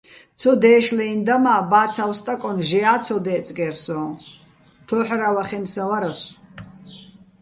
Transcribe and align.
ცო 0.39 0.51
დე́შლაჲნი̆ 0.61 1.23
და 1.27 1.35
მა́, 1.43 1.61
ბა́ცავ 1.71 2.11
სტაკონ, 2.17 2.57
ჟეა́ 2.67 2.97
ცო 3.05 3.17
დე́წგე́რ 3.25 3.73
სოჼ, 3.83 4.01
თოჰ̦რა́ვახენსაჼ 4.87 5.83
ვარასო̆. 5.89 6.33